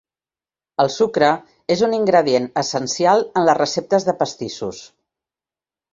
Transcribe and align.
El 0.83 0.87
sucre 0.93 1.27
és 1.75 1.83
un 1.89 1.93
ingredient 1.99 2.49
essencial 2.63 3.23
en 3.41 3.45
les 3.51 3.61
receptes 3.61 4.09
de 4.11 4.17
pastissos. 4.23 4.85